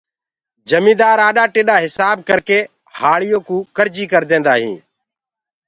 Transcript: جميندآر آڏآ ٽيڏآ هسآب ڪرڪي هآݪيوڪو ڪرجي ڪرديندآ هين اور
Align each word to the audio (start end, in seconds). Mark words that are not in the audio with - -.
جميندآر 0.69 1.17
آڏآ 1.27 1.45
ٽيڏآ 1.53 1.75
هسآب 1.85 2.17
ڪرڪي 2.29 2.59
هآݪيوڪو 2.99 3.57
ڪرجي 3.77 4.05
ڪرديندآ 4.11 4.53
هين 4.61 4.73
اور 4.73 4.83